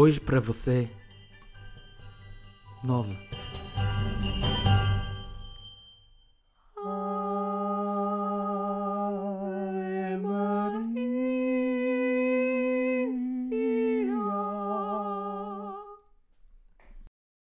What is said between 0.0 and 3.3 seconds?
Hoje para você, nova.